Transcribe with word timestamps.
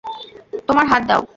তোমার 0.67 0.85
হাত 0.87 1.03
দাও। 1.07 1.21